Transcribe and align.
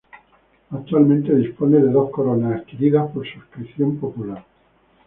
Actualmente 0.71 1.35
dispone 1.35 1.77
de 1.77 1.91
dos 1.91 2.09
coronas, 2.09 2.61
adquiridas 2.61 3.11
por 3.11 3.23
suscripción 3.23 3.97
popular. 3.97 4.43